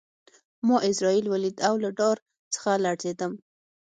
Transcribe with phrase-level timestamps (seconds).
[0.67, 2.17] ما عزرائیل ولید او له ډار
[2.53, 3.33] څخه لړزېدم